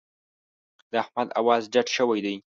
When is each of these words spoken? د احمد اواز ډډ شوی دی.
د 0.91 0.93
احمد 1.03 1.29
اواز 1.39 1.63
ډډ 1.73 1.87
شوی 1.97 2.19
دی. 2.25 2.35